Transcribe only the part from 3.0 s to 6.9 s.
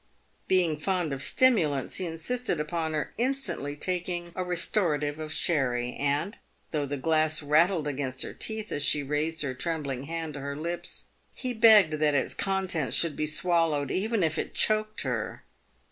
instantly taking a" restorative of sherry," and, though